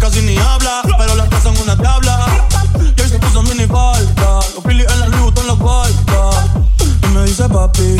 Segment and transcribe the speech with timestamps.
[0.00, 2.26] casi ni habla, pero la tres son una tabla.
[2.96, 6.48] Y hoy se puso mini falta, los pili en la luz, en los falta.
[7.02, 7.96] Y me dice papi,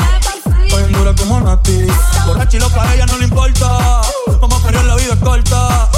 [0.75, 1.87] hoy en dura como Nati.
[2.27, 4.01] Borracha y loca, a ella no le importa.
[4.41, 5.89] Vamos a perder la vida corta.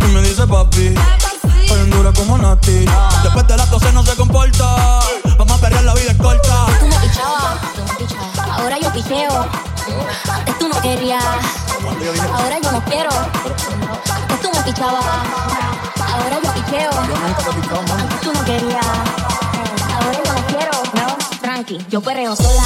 [0.00, 0.94] Y me dice papi,
[1.70, 2.86] hoy en dura como Nati.
[3.22, 5.00] Después de las 12 no se comporta.
[5.38, 6.66] Vamos a perder la vida corta.
[6.80, 9.46] Tú no ahora yo picheo.
[10.28, 11.22] Antes tú no querías,
[12.32, 13.10] ahora yo no quiero
[14.66, 15.00] pichaba,
[16.12, 16.90] ahora yo picheo.
[18.22, 18.86] Tú no querías,
[19.94, 20.72] ahora yo no quiero.
[20.94, 22.62] No, tranqui, yo perreo sola.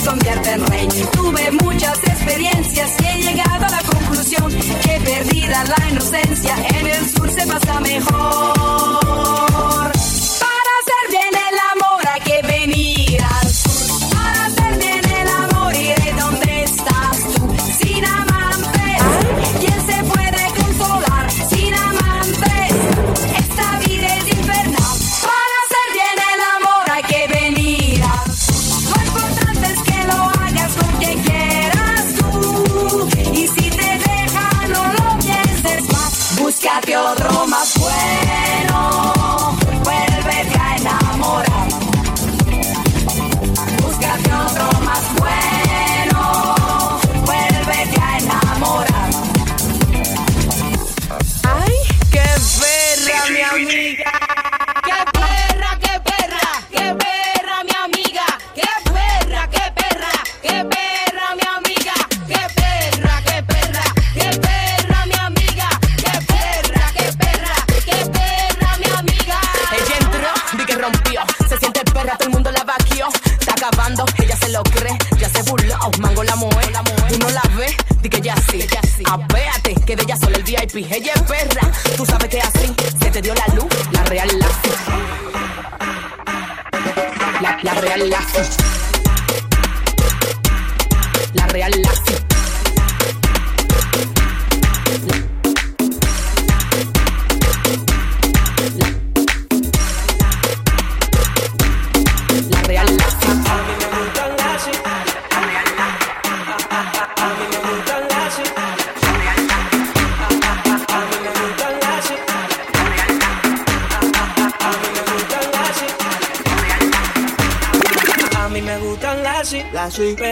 [0.00, 0.88] se convierta en rey.
[1.12, 7.08] Tuve muchas experiencias y he llegado a la conclusión que perdida la inocencia, en el
[7.08, 9.30] sur se pasa mejor.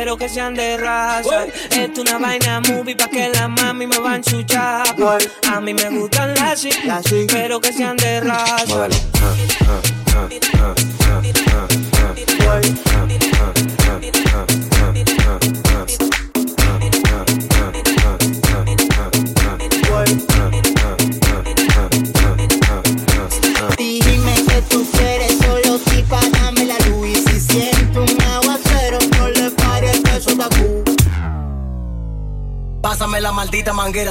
[0.09, 1.45] quiero que sean de raza.
[1.71, 5.19] Esto una vaina movie pa' que la mami me va en su chapa.
[5.53, 8.89] A mí me gustan las chicas, pero que sean de raza.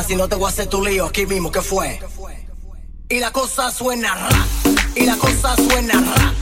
[0.07, 1.99] si no te voy a hacer tu lío aquí mismo, ¿qué fue?
[3.09, 4.47] Y la cosa suena rap,
[4.95, 6.36] y la cosa suena rap.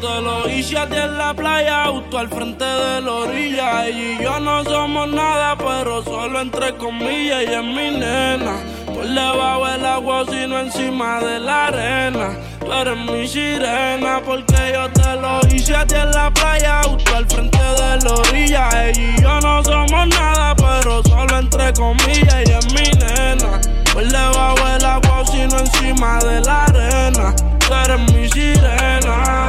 [0.00, 3.86] Te lo hice a ti en la playa, justo al frente de la orilla.
[3.86, 8.56] Ella y yo no somos nada, pero solo entre comillas, ella es mi nena.
[8.86, 12.36] Por debajo el agua, sino encima de la arena.
[12.60, 17.16] Tú eres mi sirena, porque yo te lo hice a ti en la playa, justo
[17.16, 18.68] al frente de la orilla.
[18.84, 23.60] Ella y yo no somos nada, pero solo entre comillas, ella es mi nena.
[23.92, 27.34] Por debajo el agua, sino encima de la arena.
[27.36, 29.46] Tú eres mi sirena.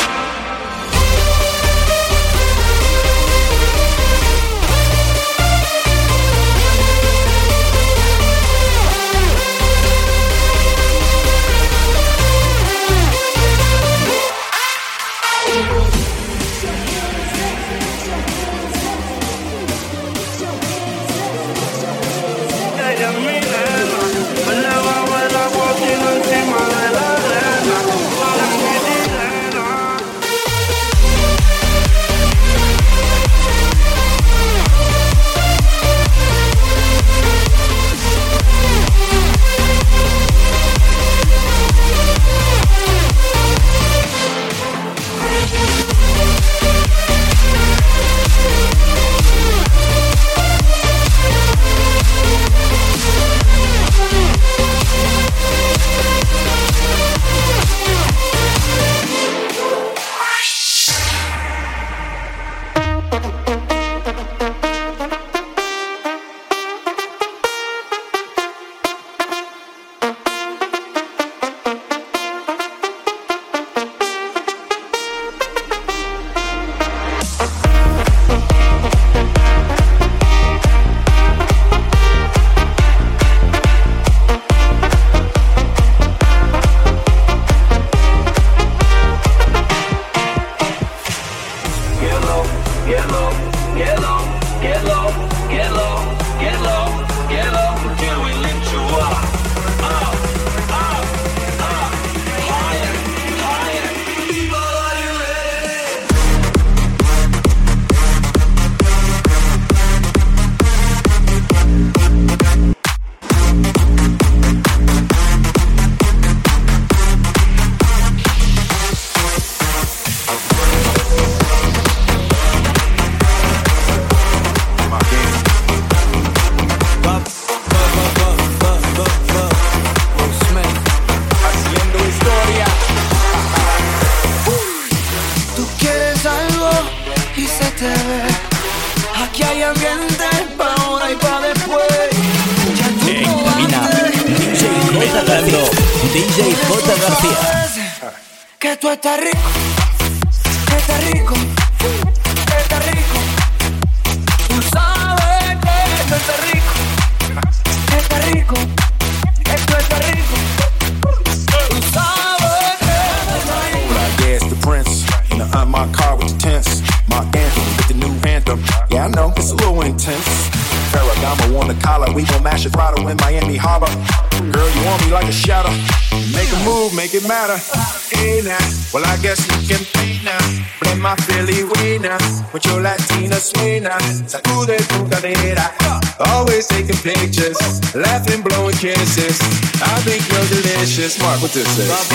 [191.06, 191.22] Delicious.
[191.22, 192.15] Mark, what this is?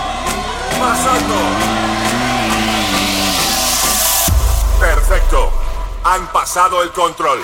[4.79, 5.51] Perfecto.
[6.03, 7.39] Han pasado el control.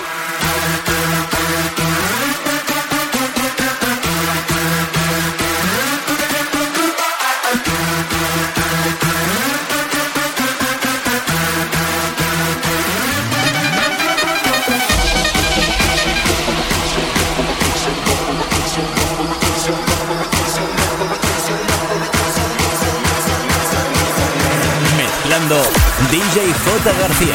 [26.64, 26.92] J.
[26.98, 27.34] García.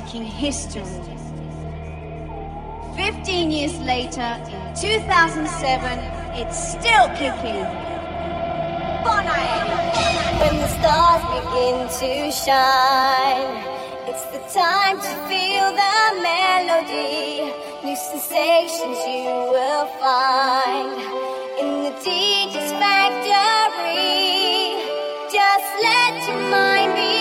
[0.00, 0.82] making history.
[2.94, 5.98] 15 years later, in 2007,
[6.40, 7.66] it's still kicking.
[10.40, 12.12] When the stars begin to
[12.44, 13.54] shine,
[14.08, 17.52] it's the time to feel the melody.
[17.84, 20.94] New sensations you will find
[21.60, 24.28] in the DJ's factory.
[25.36, 27.17] Just let your mind be.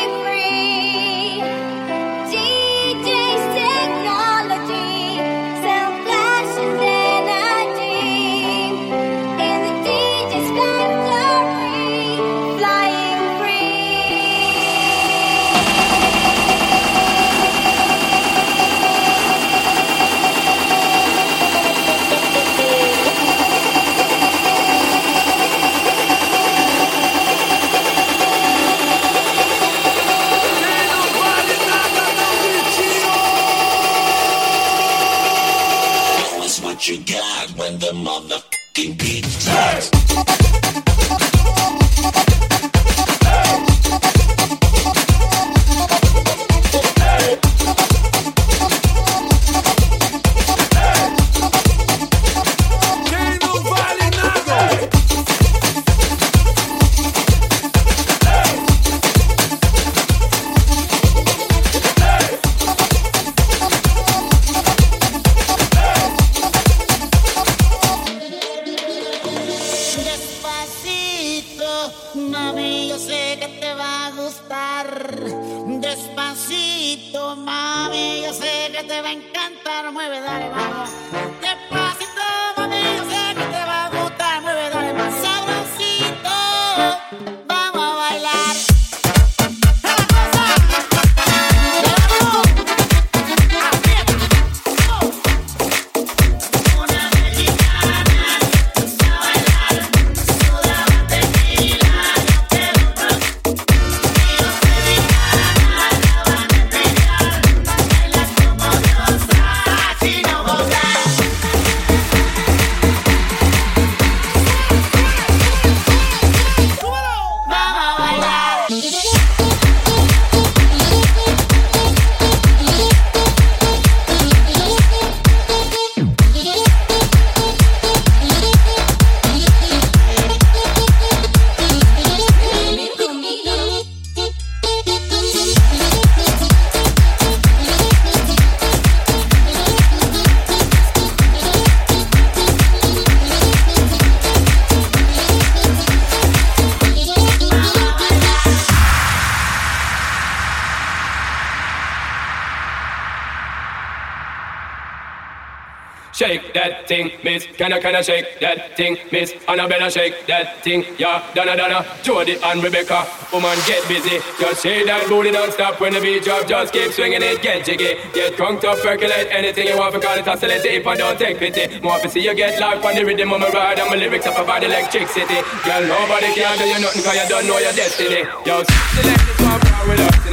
[156.88, 157.46] Thing, miss.
[157.46, 159.34] Can I, can I shake that thing, miss?
[159.48, 161.24] Annabella, shake that thing, yeah.
[161.34, 163.06] Donna, Donna, Jody and Rebecca.
[163.32, 164.20] Woman, get busy.
[164.40, 166.48] Just shake that booty, don't stop when the beat drop.
[166.48, 167.98] Just keep swinging it, get jiggy.
[168.14, 170.64] Get crunked up, percolate anything you want to call it oscillate.
[170.66, 173.42] If I don't take pity, more to see you get life on the rhythm of
[173.42, 173.80] my ride.
[173.80, 175.42] And my lyrics up about electricity.
[175.66, 178.24] Girl, nobody can do you nothing cause you don't know your destiny.
[178.46, 180.27] Yo, select this one, with us.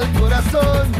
[0.00, 0.90] El corazón.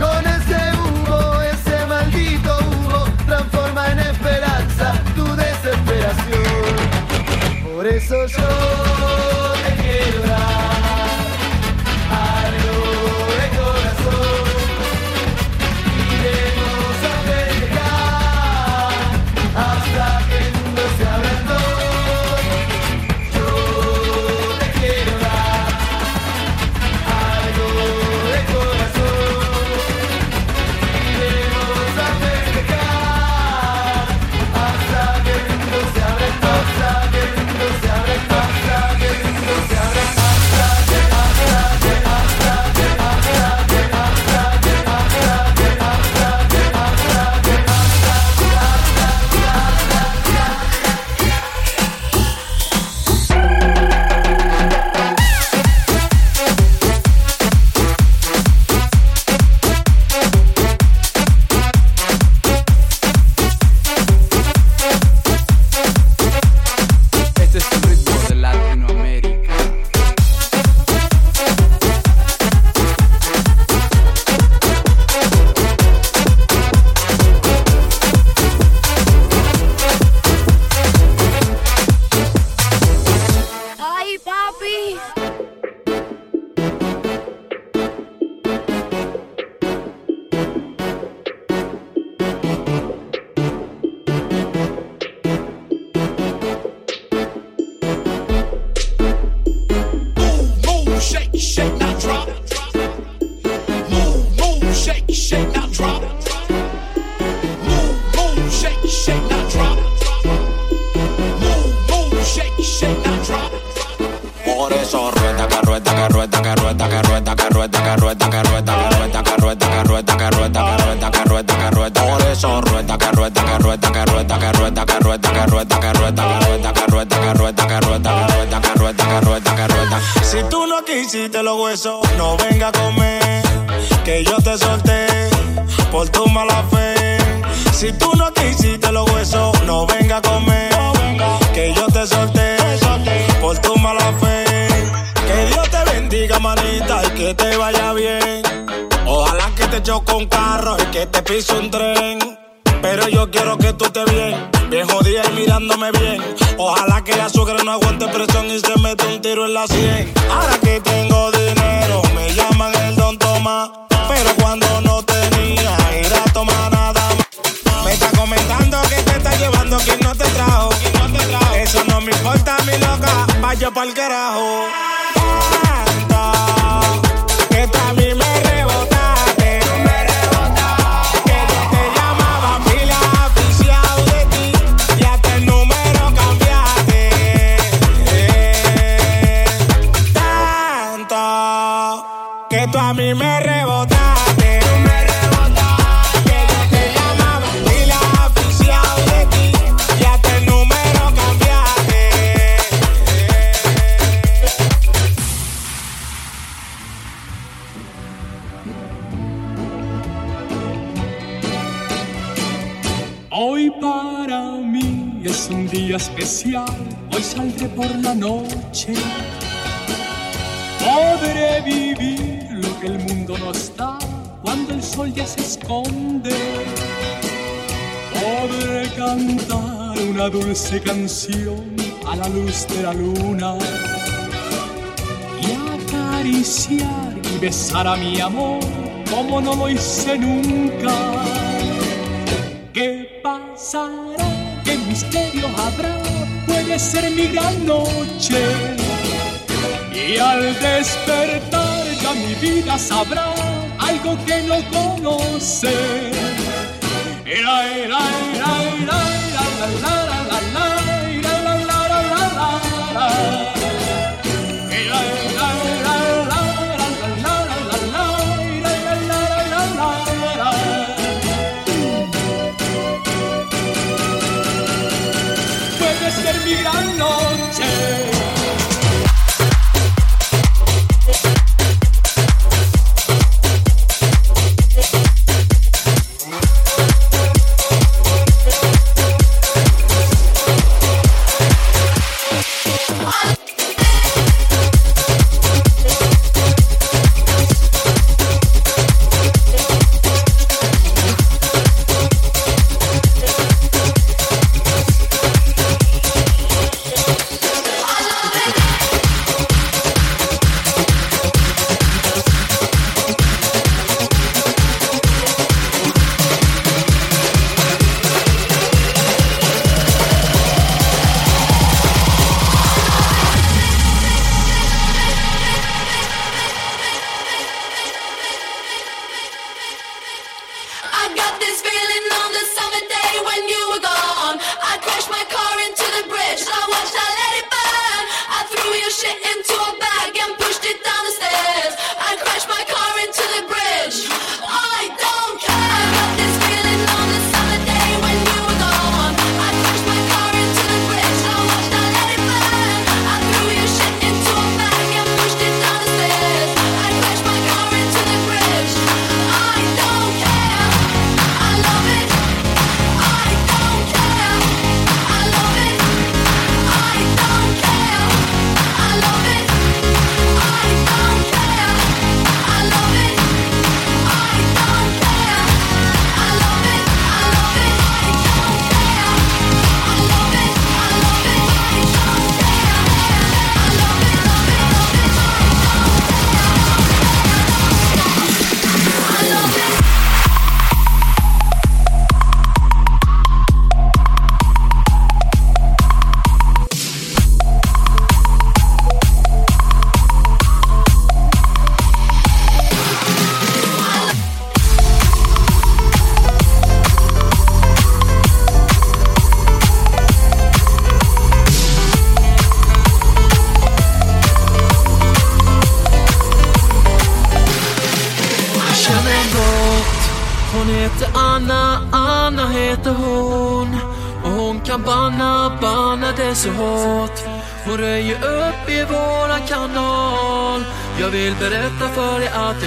[0.00, 6.74] Con ese humo, ese maldito humo, transforma en esperanza tu desesperación.
[7.74, 8.48] Por eso yo
[9.64, 10.75] te quiero dar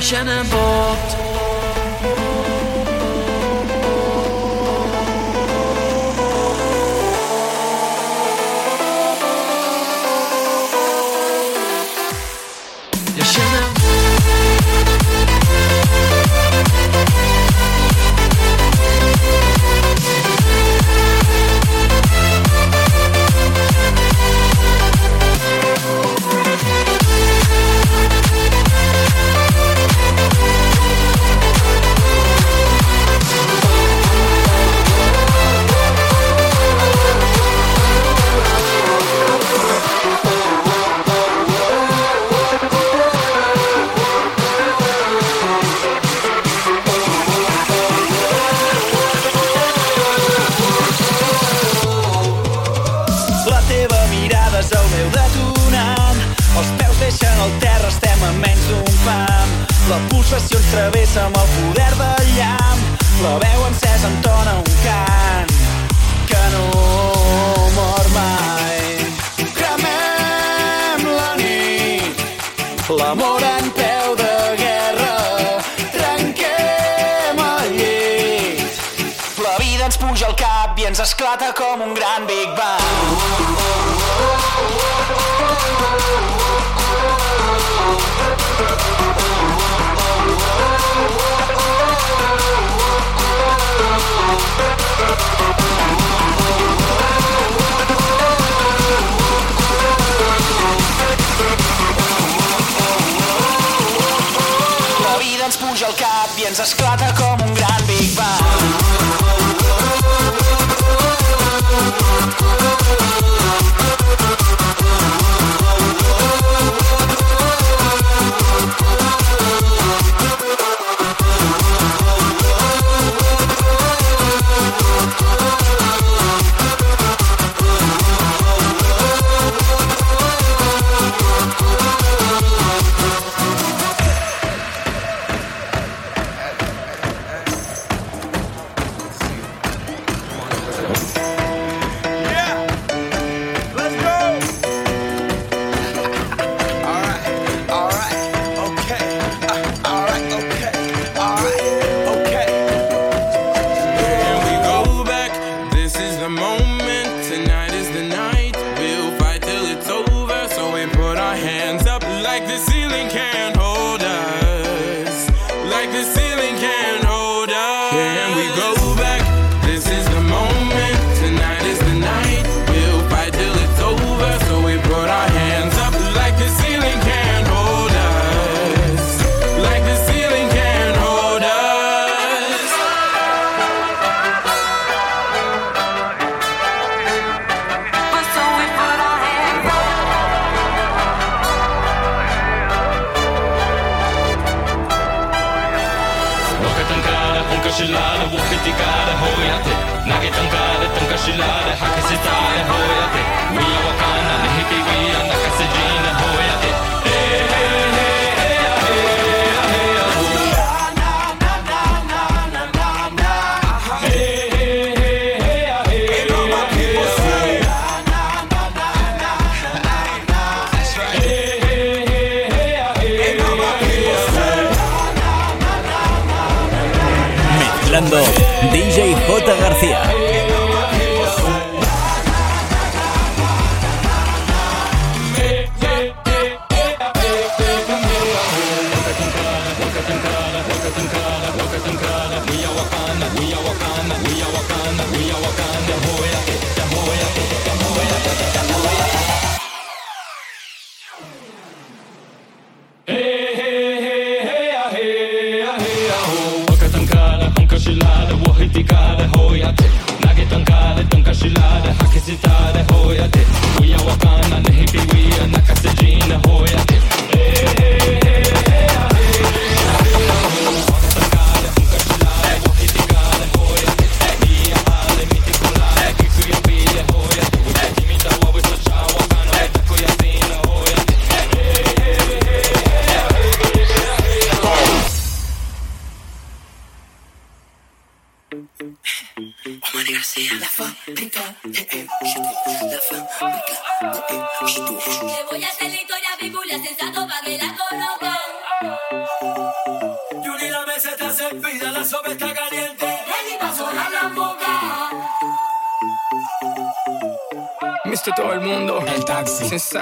[0.09, 0.48] Shana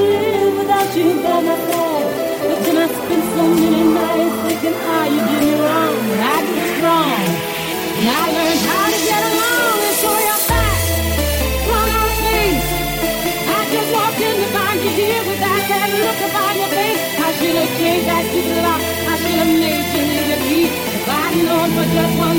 [0.00, 2.08] live without you by my side.
[2.48, 5.96] But then I spend so many nights thinking how you did me wrong.
[6.12, 7.24] And I get strong.
[8.00, 10.80] And I learned how to get along and so you're back
[11.66, 12.68] from my face.
[13.58, 17.02] I can walk in to find you here without that look upon your face.
[17.26, 20.76] I should have changed that people I should have made you need a peace.
[20.96, 22.29] If I'd known for just one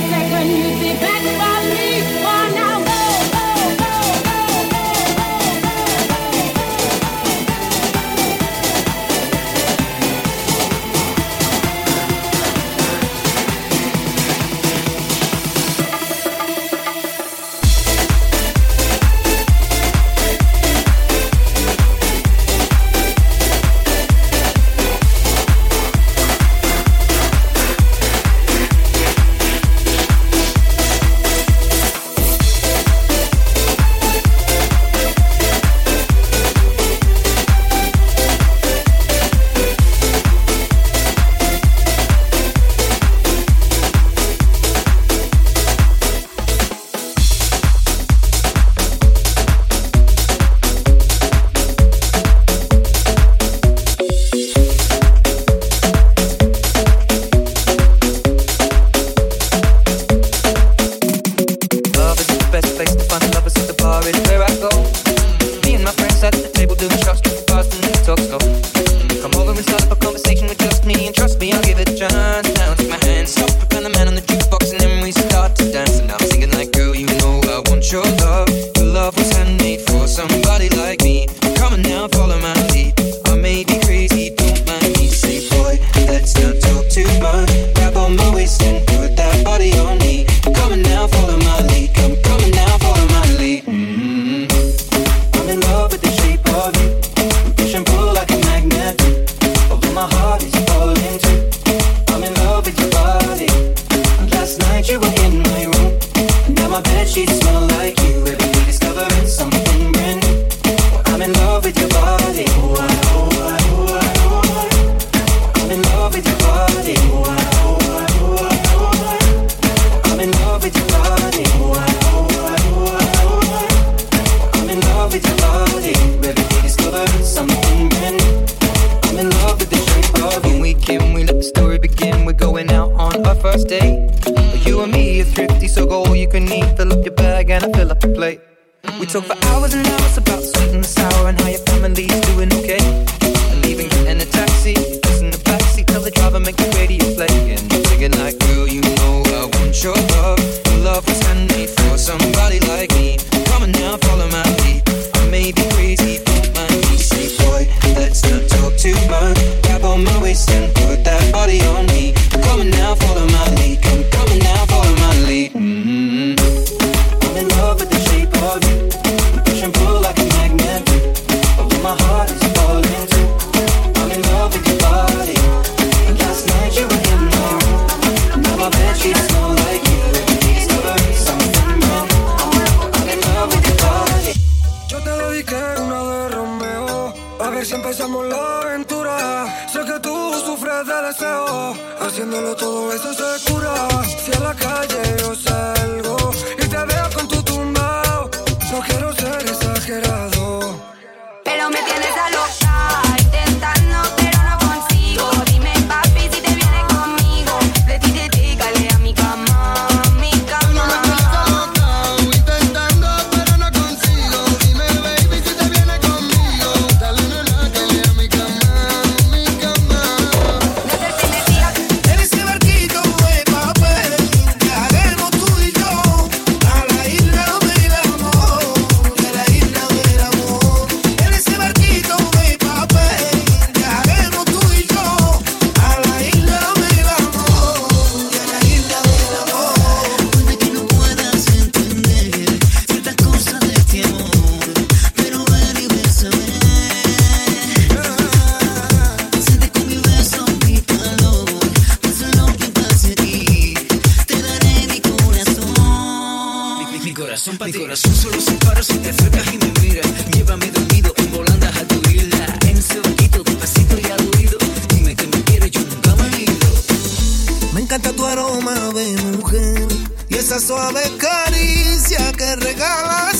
[258.71, 260.07] paro si te acercas y me miras.
[260.33, 262.45] Llévame dormido en volandas a tu isla.
[262.67, 264.57] En sedoquito, despacito y al oído.
[264.93, 267.73] Dime que me quieres, yo nunca me he.
[267.73, 269.05] Me encanta tu aroma de
[269.37, 269.87] mujer
[270.29, 273.30] y esa suave caricia que regalas.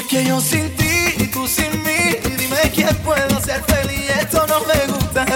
[0.00, 4.10] es que yo sin ti y tú sin mí, dime quién puedo ser feliz.
[4.20, 5.26] Esto no me gusta,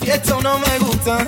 [0.00, 1.26] y esto no me gusta.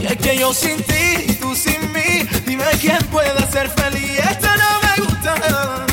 [0.00, 4.18] Y es que yo sin ti y tú sin mí, dime quién puede ser feliz.
[4.18, 5.87] Esto no me gusta.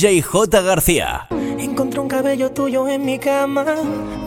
[0.00, 0.62] DJ J.
[0.62, 1.26] García.
[1.58, 3.66] Encontré un cabello tuyo en mi cama.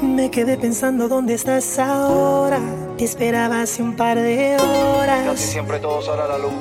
[0.04, 2.60] Me quedé pensando dónde estás ahora.
[2.96, 5.26] Te esperaba hace un par de horas.
[5.26, 6.52] Casi siempre todo sale a la luz.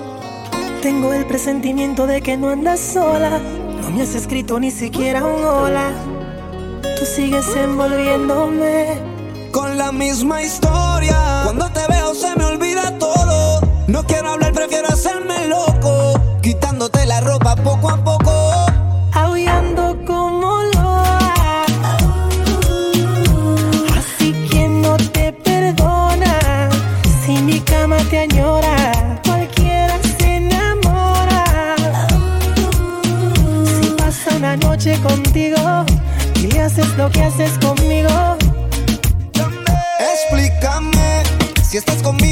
[0.81, 3.39] Tengo el presentimiento de que no andas sola.
[3.83, 5.91] No me has escrito ni siquiera un hola.
[6.99, 8.99] Tú sigues envolviéndome
[9.51, 11.43] con la misma historia.
[11.45, 13.61] Cuando te veo se me olvida todo.
[13.89, 16.19] No quiero hablar, prefiero hacerme loco.
[16.41, 18.12] Quitándote la ropa poco a poco
[28.11, 31.77] te añora, cualquiera se enamora.
[33.81, 35.85] Si pasa una noche contigo
[36.37, 38.37] y haces lo que haces conmigo,
[40.13, 41.23] explícame
[41.63, 42.32] si estás conmigo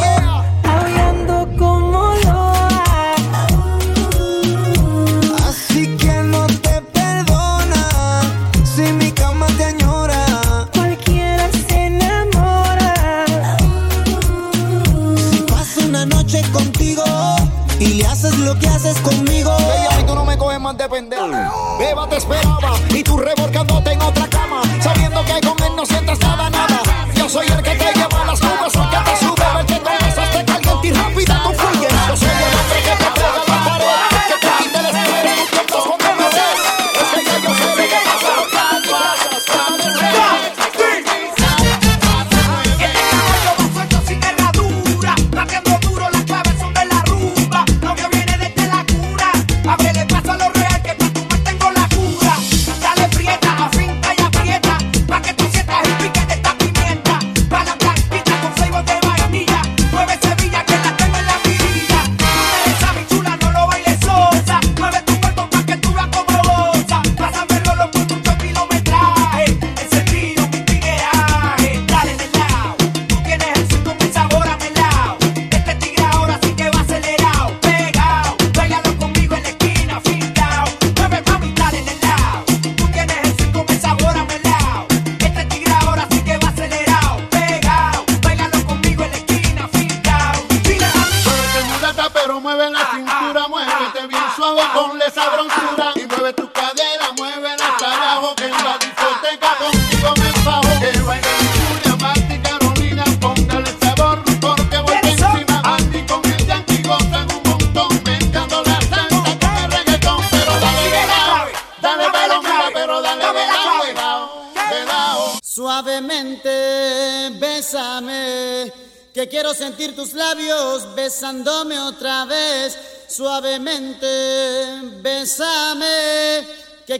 [21.09, 26.49] Beba te esperaba y tú revolcándote en otra cama, sabiendo que con no sientas nada,
[26.49, 26.81] nada.
[27.15, 27.60] Yo soy el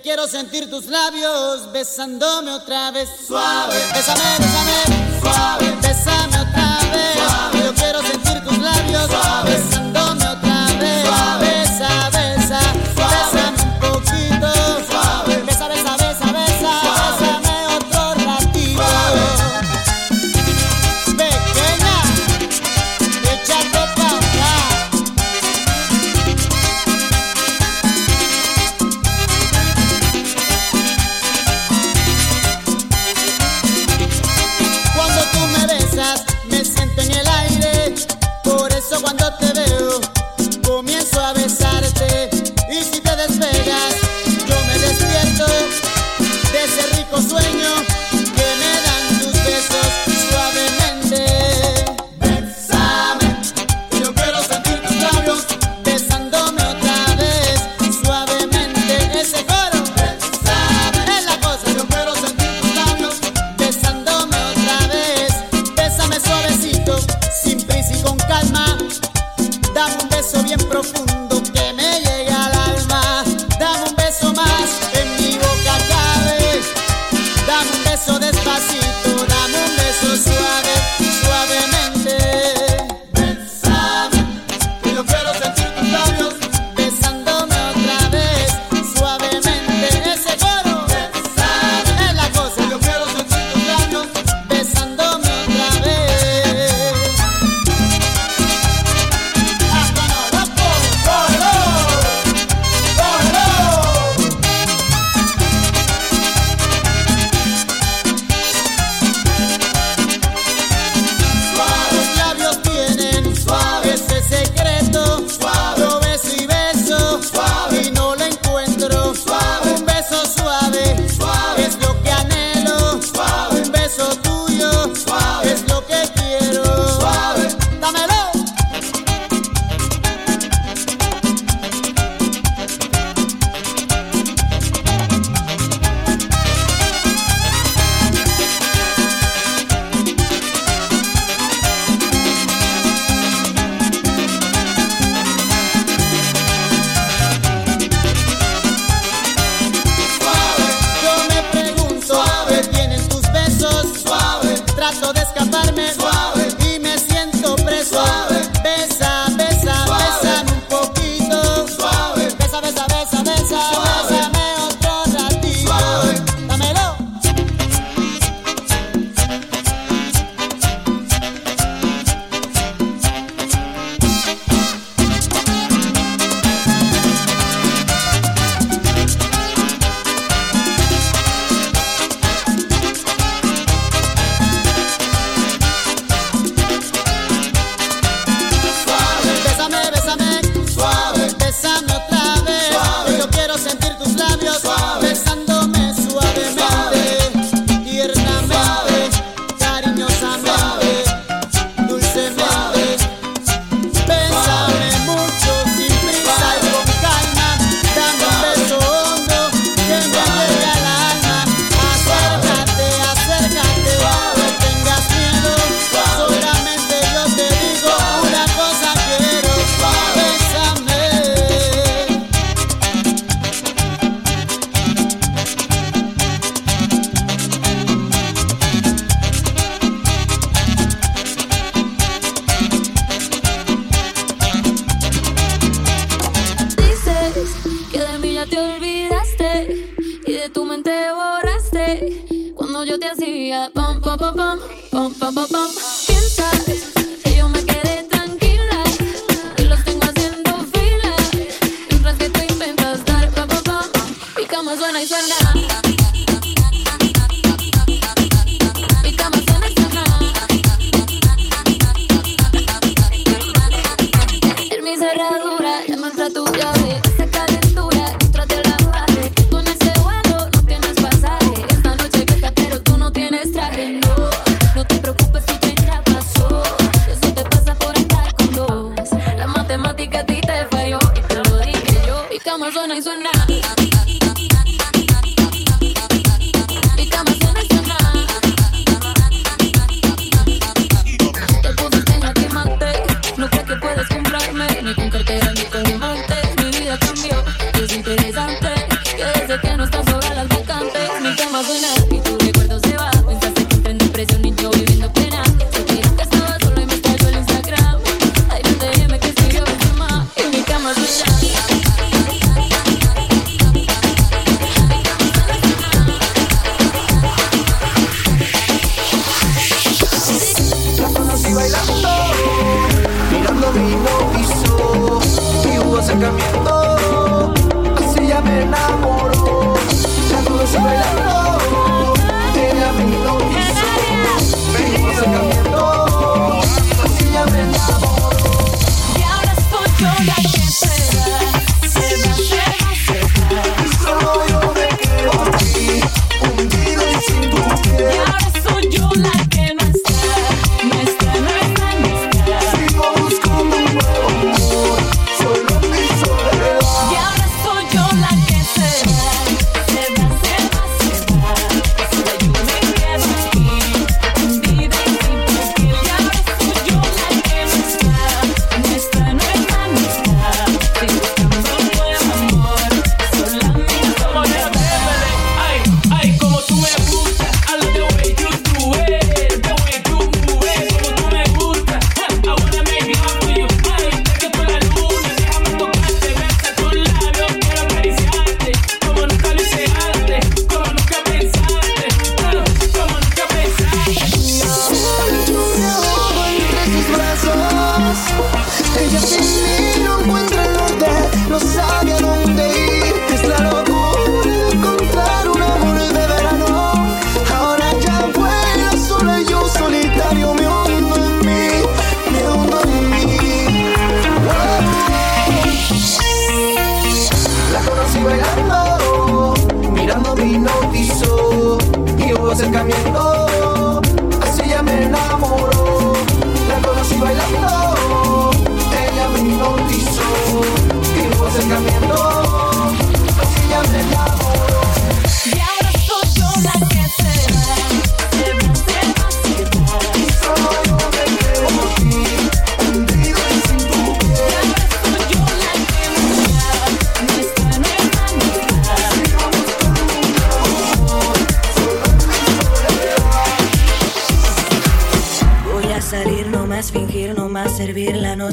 [0.02, 3.10] quiero sentir tus labios besándome otra vez.
[3.28, 5.71] Suave, bésame, bésame, suave.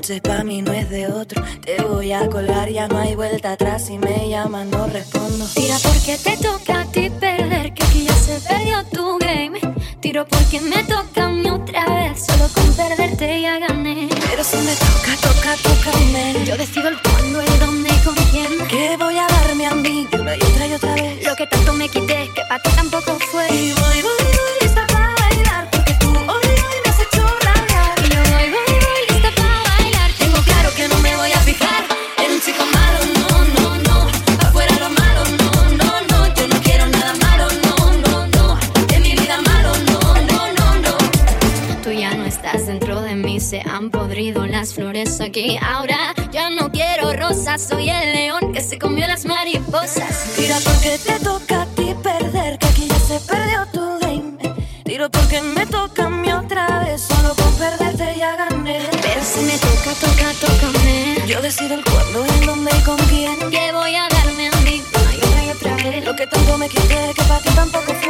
[0.09, 1.43] noche pa' mí no es de otro.
[1.65, 3.87] Te voy a colgar, ya no hay vuelta atrás.
[3.87, 5.45] Si me llaman, no respondo.
[5.55, 9.61] Tira porque te toca a ti perder, que aquí ya se perdió tu game.
[10.01, 12.25] Tiro porque me toca a mí otra vez.
[12.25, 14.09] Solo con perderte ya gané.
[14.31, 16.45] Pero si me toca, toca, toca, men.
[16.47, 18.67] Yo decido el cuándo, el dónde y con quién.
[18.69, 21.27] Que voy a darme a mí, y una y otra y otra vez.
[21.27, 23.47] Lo que tanto me quité, que pa' ti tampoco fue.
[23.53, 23.98] Y voy
[45.61, 47.63] ahora ya no quiero rosas.
[47.63, 50.35] Soy el león que se comió las mariposas.
[50.37, 54.37] Tira porque te toca a ti perder, que aquí ya se perdió tu game.
[54.85, 58.81] Tiro porque me toca a mí otra vez, solo con perderte ya gané.
[59.03, 61.17] Pero si me toca, toca, tócame.
[61.27, 63.39] Yo decido el cuándo, el dónde y con quién.
[63.51, 66.05] Que voy a darme a mí una y otra y vez.
[66.05, 68.08] Lo que tanto me quité, que para ti tampoco fue.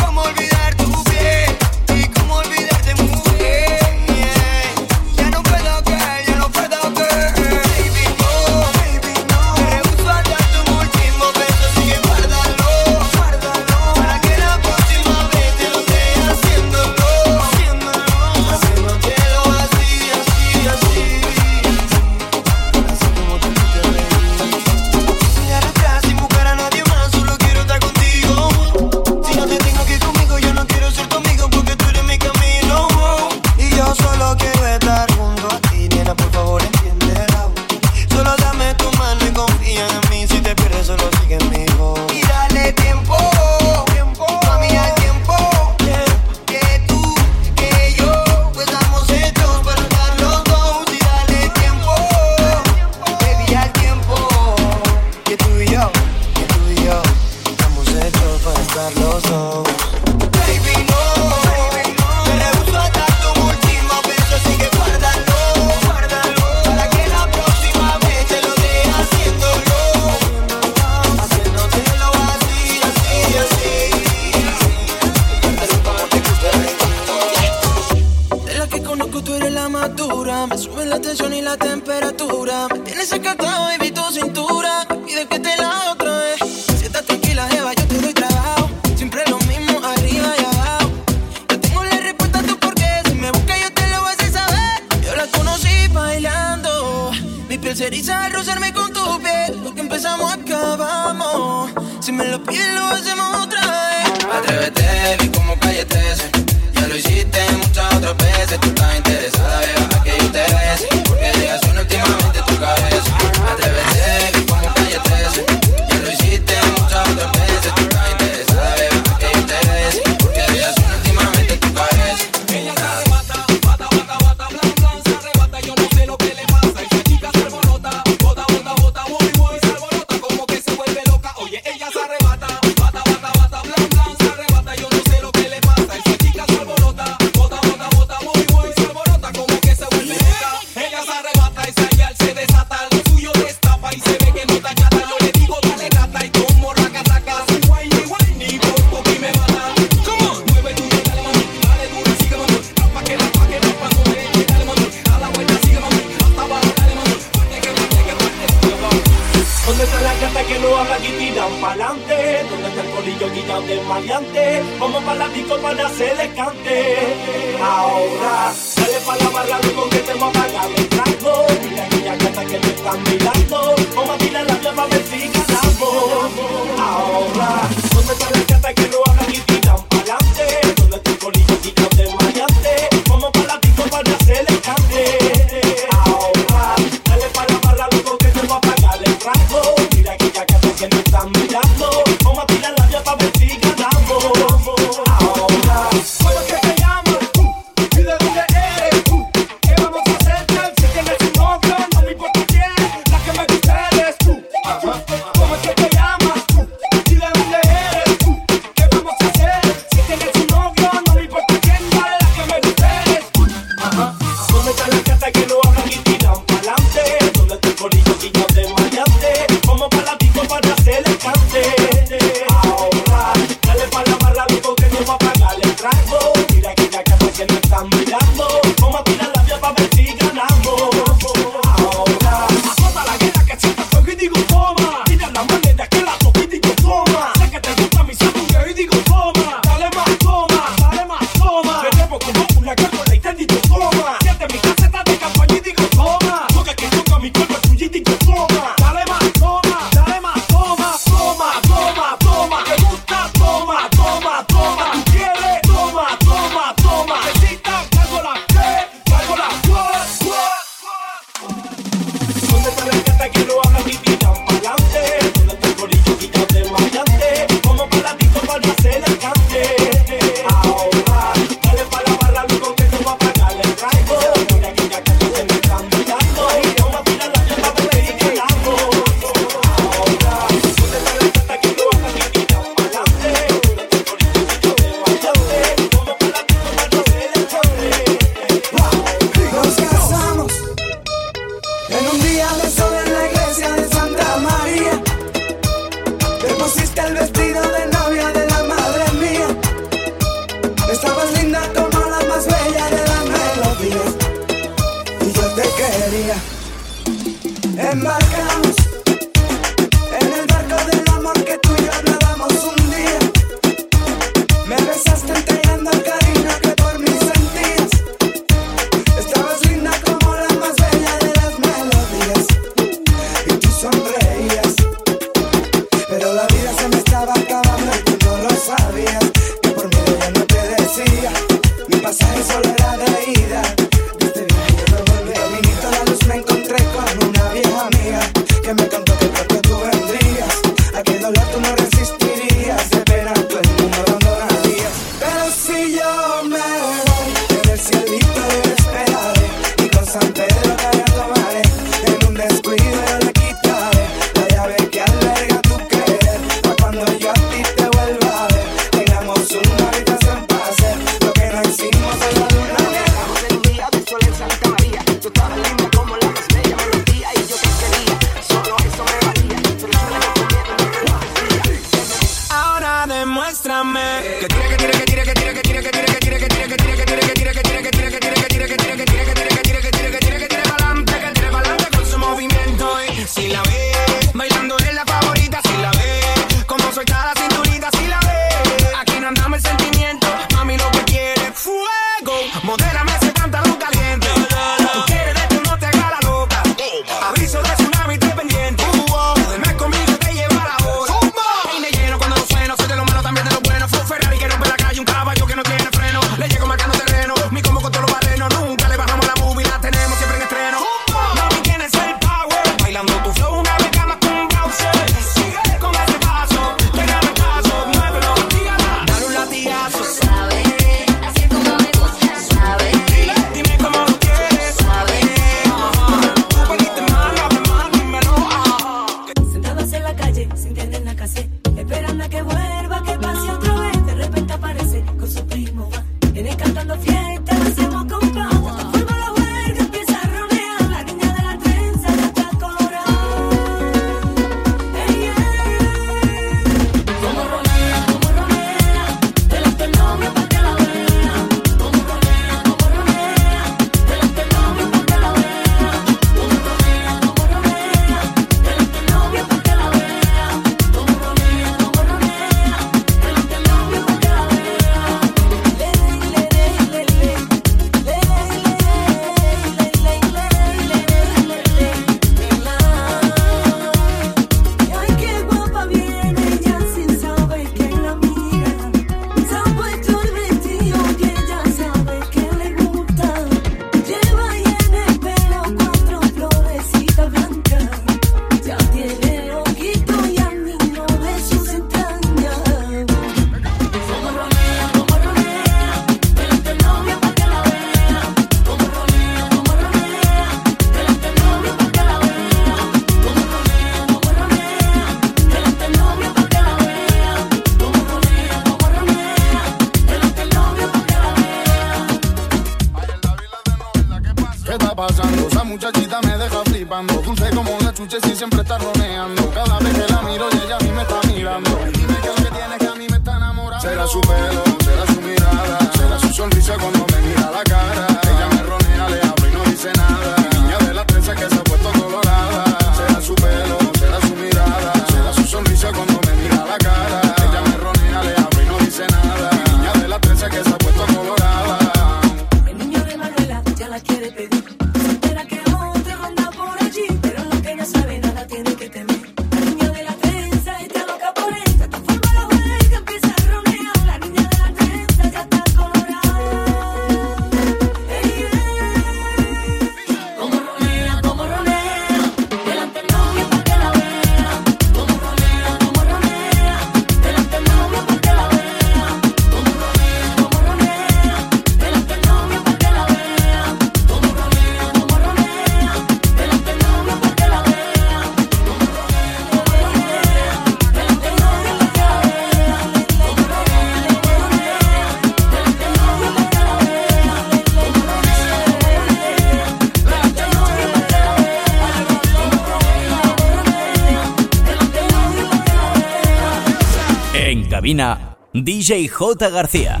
[598.88, 600.00] JJ García.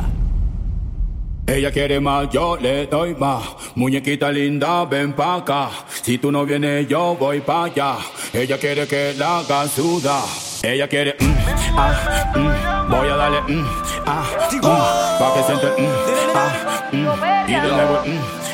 [1.46, 3.42] Ella quiere más, yo le doy más.
[3.74, 5.68] Muñequita linda, ven pa' acá.
[6.02, 7.98] Si tú no vienes, yo voy pa' allá.
[8.32, 10.24] Ella quiere que la haga suda.
[10.62, 11.34] Ella quiere, mm,
[11.76, 12.90] ah, mm.
[12.90, 13.66] voy a darle, mm,
[14.06, 14.60] ah, mm.
[14.62, 15.86] pa' que siente, mm,
[16.34, 17.50] ah, mm.
[17.50, 18.47] y de nuevo, mm,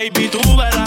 [0.00, 0.79] baby, tú verás.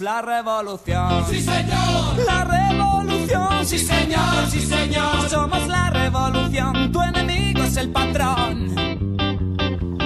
[0.00, 1.24] La revolución.
[1.28, 2.16] Sí, señor.
[2.26, 3.66] La revolución.
[3.66, 5.28] Sí, señor, sí, señor.
[5.28, 6.90] Somos la revolución.
[6.90, 8.74] Tu enemigo es el patrón.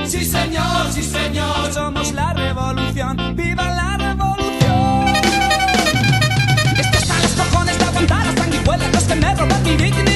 [0.05, 1.73] Sí, señor, sí, señor.
[1.73, 3.37] Somos la revolución.
[3.37, 5.07] ¡Viva la revolución!
[6.77, 10.16] Esto está los cojones de aguantar las sanguijuelas que me roban mi dignidad.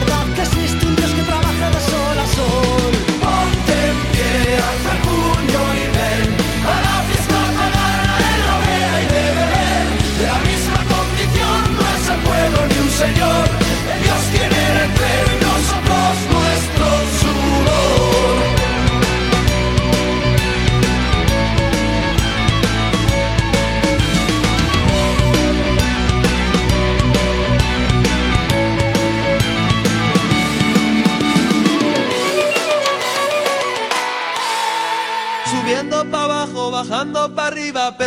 [0.00, 0.49] Verdad que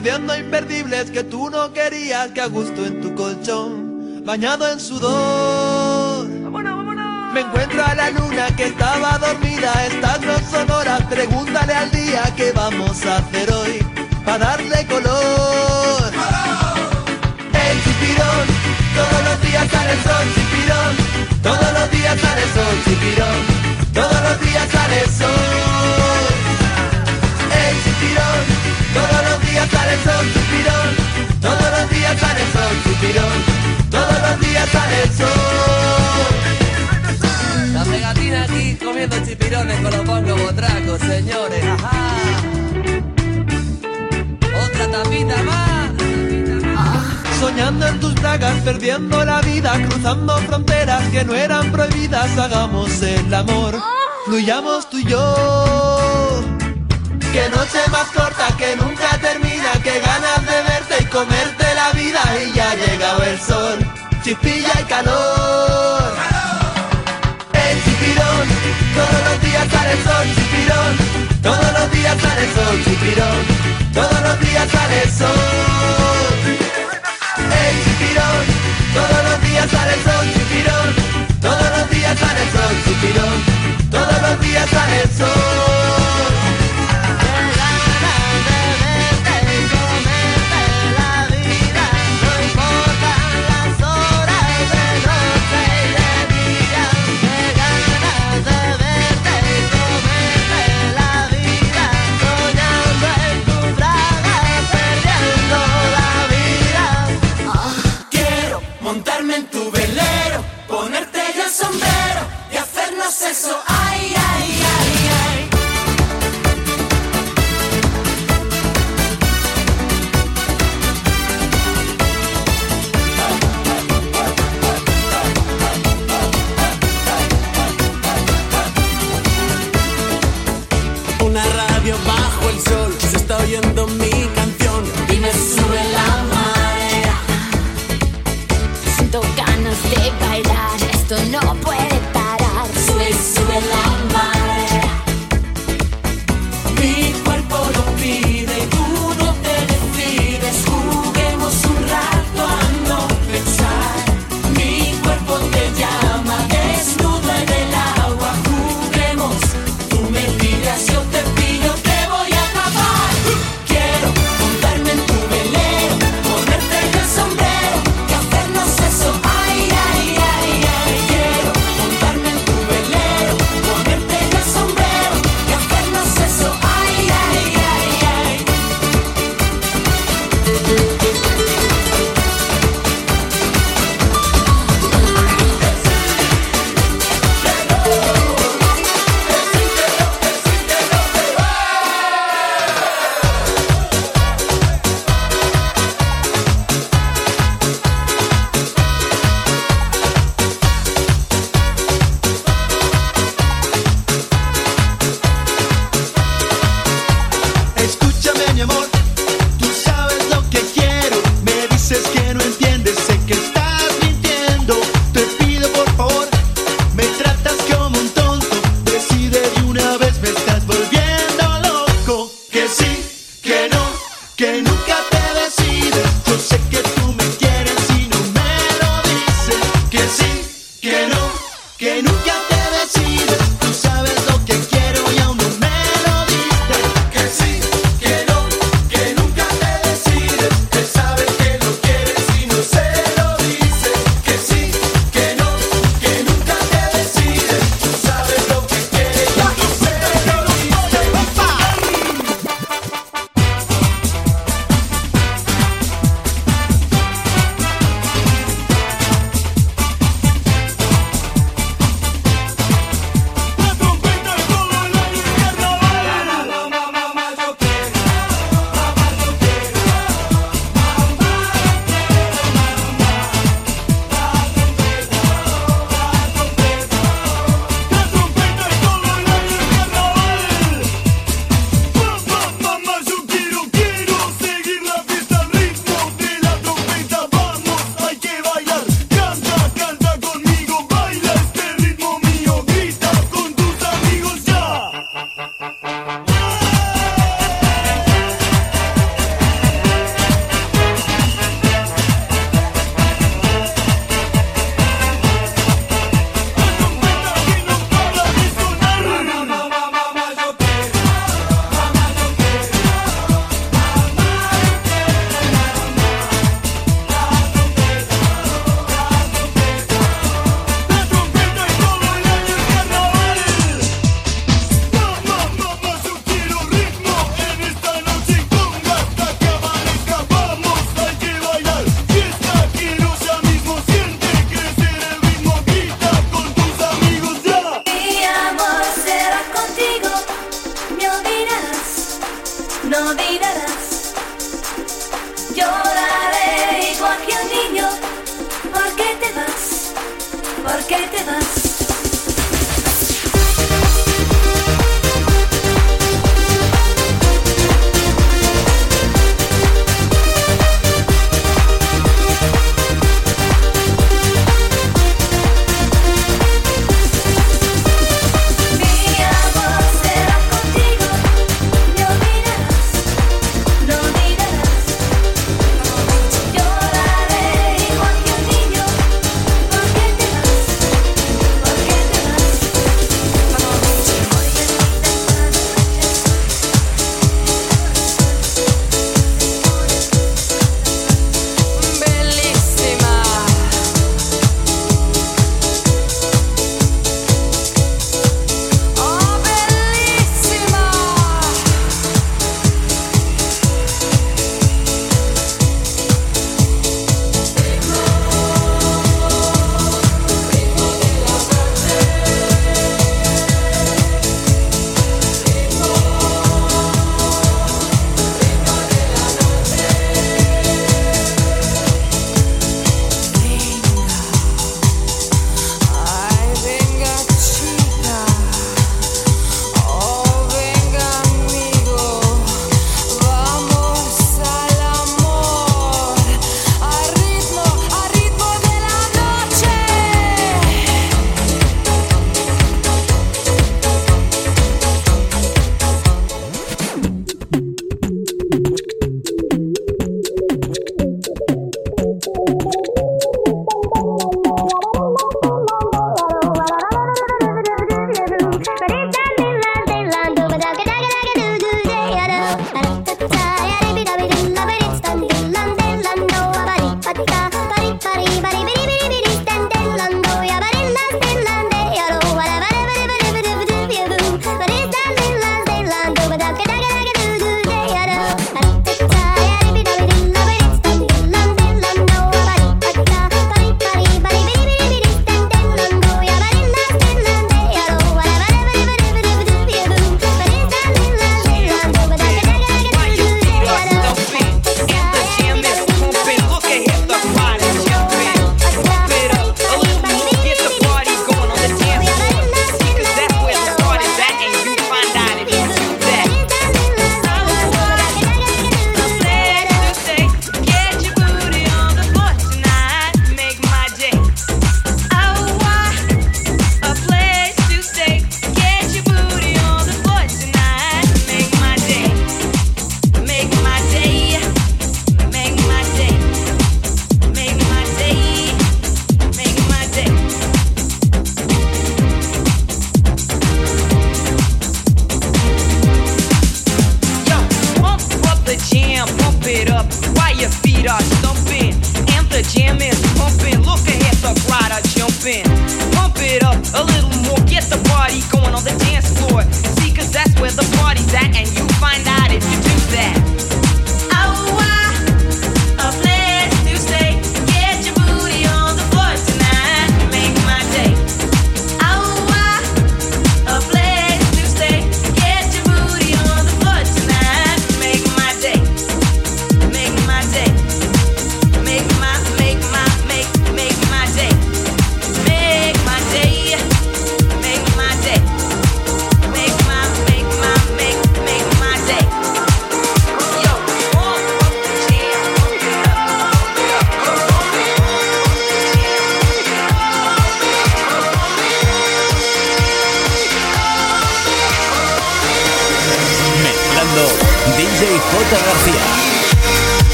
[0.00, 6.24] perdiendo imperdibles que tú no querías, que a gusto en tu colchón, bañado en sudor.
[7.34, 12.32] Me encuentro a la luna que estaba dormida, estas no son horas, pregúntale al día
[12.36, 13.84] qué vamos a hacer hoy,
[14.24, 16.12] para darle color.
[17.52, 18.46] El chipirón,
[18.94, 20.96] todos los días sale el sol, chipirón,
[21.42, 23.38] todos los días sale el sol, chipirón,
[23.92, 25.28] todos los días sale el sol.
[27.50, 28.57] El chipirón,
[29.66, 30.88] sale el sol, chipirón,
[31.40, 33.38] todos los días sale el sol, chipirón,
[33.90, 35.28] todos los días sale el sol.
[37.72, 41.64] La pegatina aquí comiendo chipirones con los bongos botracos, señores.
[41.64, 42.08] Ajá.
[44.66, 45.90] Otra tapita más.
[47.40, 53.32] Soñando en tus bragas, perdiendo la vida, cruzando fronteras que no eran prohibidas, hagamos el
[53.32, 53.76] amor,
[54.26, 56.07] fluyamos tú y yo.
[57.32, 62.20] Que noche más corta, que nunca termina, que ganas de verte y comerte la vida
[62.42, 63.78] y ya ha llegado el sol,
[64.24, 66.14] chispilla y calor.
[67.52, 68.48] El chipirón,
[68.94, 70.96] todos los días sale el sol, chipirón,
[71.42, 73.40] todos los días sale el sol, chipirón,
[73.92, 76.34] todos los días sale el sol.
[77.60, 78.44] Ey, chipirón,
[78.94, 80.88] todos los días sale el sol, chipirón,
[81.42, 83.38] todos los días sale el sol, chipirón,
[83.90, 86.67] todos los días sale el sol.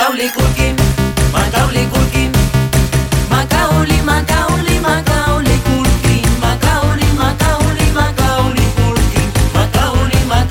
[0.00, 0.76] Ma caulikulkim
[1.30, 2.32] Ma caulikulkim
[3.30, 7.34] Ma caulik Ma caulik Ma caulikulkim Ma caulik Ma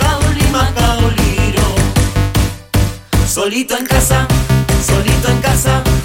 [0.06, 0.66] caulik Ma
[3.26, 4.28] Solito en casa
[4.86, 5.99] Solito en casa.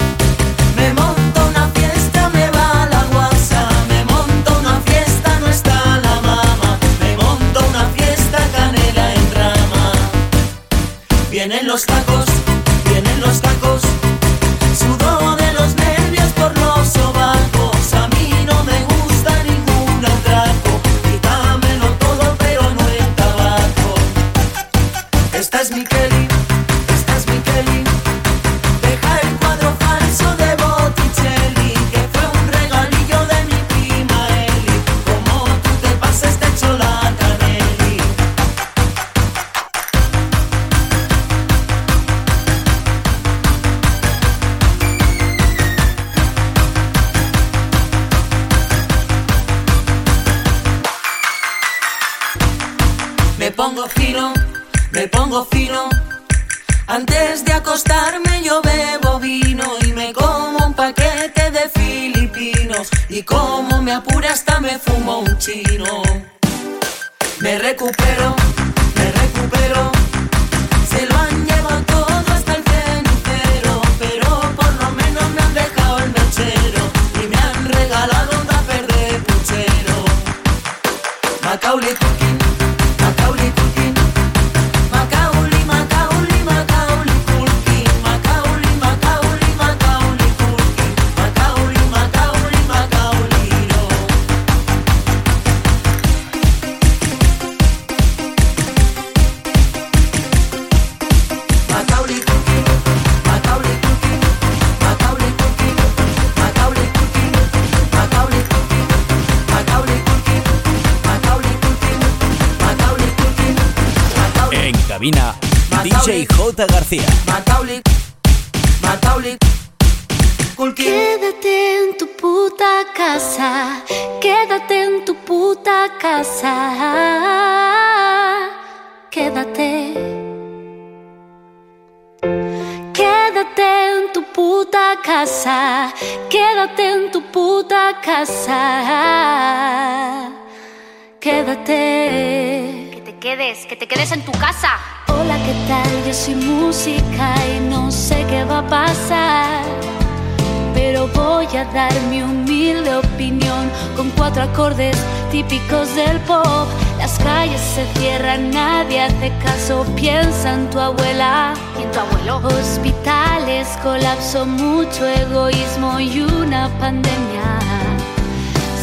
[159.25, 161.55] hace caso, piensa en tu abuela.
[161.79, 162.41] Y en tu abuelo.
[162.47, 167.59] Hospitales, colapso, mucho egoísmo y una pandemia.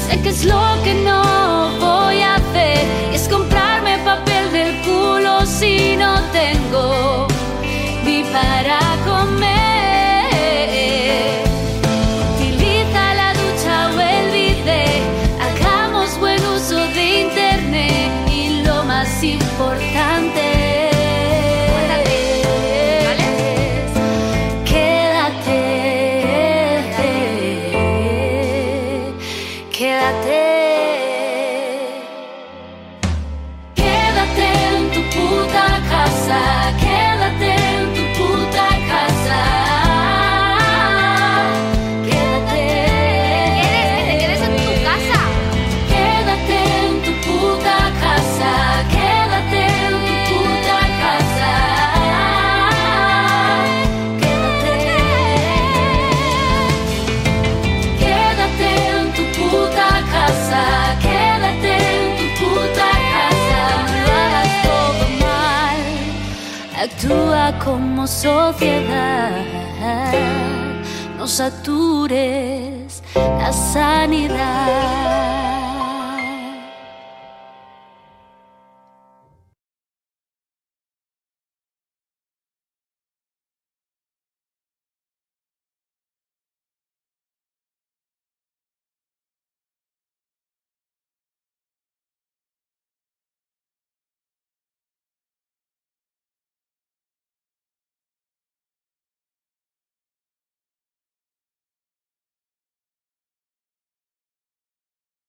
[0.07, 2.79] Sé que es lo que no voy a hacer,
[3.13, 7.27] es comprarme papel del culo si no tengo
[8.03, 9.50] ni para comer.
[67.63, 69.31] Como sociedad.
[71.17, 75.00] No satures la sanidad.